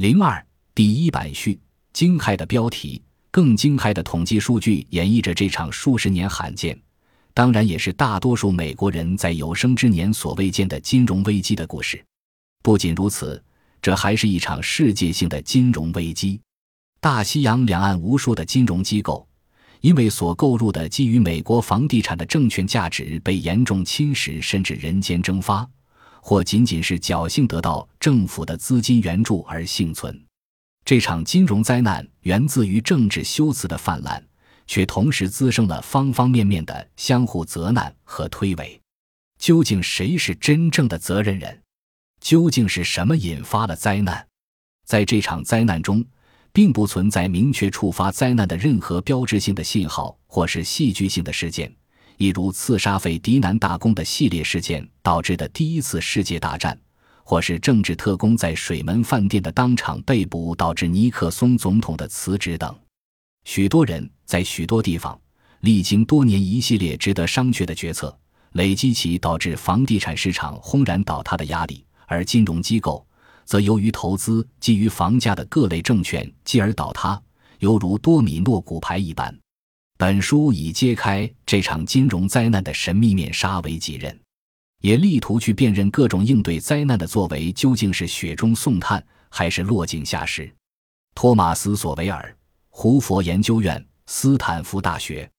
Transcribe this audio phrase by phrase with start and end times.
[0.00, 0.42] 零二
[0.74, 1.60] 第一版序，
[1.92, 6.74] 惊骇的标题，更惊骇的统计数据演绎着这场数十年罕见，
[7.34, 12.02] 当然也是大多数美国人在有生之年所未见的金融危机的故事。
[12.62, 13.44] 不仅如此，
[13.82, 16.40] 这还是一场世界性的金融危机。
[16.98, 19.28] 大西洋两岸无数的金融机构，
[19.82, 25.68] 因为所购入的基于美国房地产的证券价值被严重侵蚀，甚至人间蒸发，
[26.20, 30.18] 或仅仅是侥幸得到政府的资金援助而幸存。
[30.84, 34.22] 这场金融灾难源自于政治修辞的泛滥，
[34.66, 38.78] 却同时滋生了方方面面的相互责难和推诿。
[39.38, 41.62] 究竟谁是真正的责任人？
[42.20, 44.26] 究竟是什么引发了灾难？
[44.86, 46.04] 在这场灾难中。
[46.52, 51.72] 并不存在明确触发灾难的任何标志性的信号，或是戏剧性的事件，
[52.20, 56.78] 一如刺杀费迪南大公的系列事件导致的第一次世界大战，
[57.24, 62.78] 或是政治特工在水门饭店的当场被捕导致尼克松总统的辞职等。
[63.46, 65.18] 许多人在许多地方
[65.60, 68.14] 历经多年一系列值得商榷的决策，
[68.52, 73.02] 累积起导致房地产市场轰然倒塌的压力，而金融机构。
[73.46, 77.18] 则由于投资基于房价的各类证券继而倒塌，
[77.60, 79.34] 犹如多米诺骨牌一般。
[80.00, 84.18] 本书以揭开这场金融灾难的神秘面纱为己任，
[84.80, 90.50] 也力图去辨认各种应对灾难的作为究竟是雪中送炭还是落井下石。
[91.14, 92.34] 托马斯·索维尔，
[92.70, 95.30] 胡佛研究院，斯坦福大学。